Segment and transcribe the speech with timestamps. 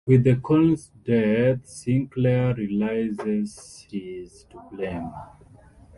[0.07, 5.13] With the colonel's death, Sinclair realises he is to blame.